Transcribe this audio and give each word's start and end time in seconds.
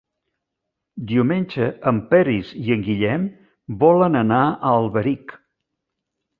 Diumenge 1.11 1.67
en 1.91 1.99
Peris 2.15 2.55
i 2.63 2.75
en 2.77 2.83
Guillem 2.89 3.29
volen 3.87 4.21
anar 4.25 4.43
a 4.49 4.75
Alberic. 4.83 5.41